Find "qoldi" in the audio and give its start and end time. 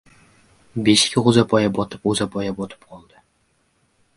2.95-3.23